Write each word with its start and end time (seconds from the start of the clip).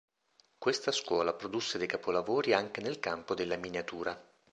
Questa 0.57 0.91
scuola 0.91 1.31
produsse 1.31 1.77
dei 1.77 1.85
capolavori 1.85 2.53
anche 2.53 2.81
nel 2.81 2.97
campo 2.99 3.35
della 3.35 3.55
miniatura. 3.55 4.19